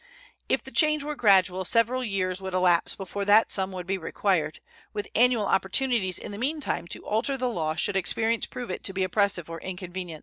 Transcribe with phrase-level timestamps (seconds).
[0.49, 4.59] If the change were gradual, several years would elapse before that sum would be required,
[4.93, 8.93] with annual opportunities in the meantime to alter the law should experience prove it to
[8.93, 10.19] be oppressive or inconvenient.